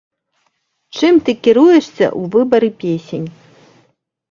[0.99, 3.27] Чым ты кіруешся ў выбары песень?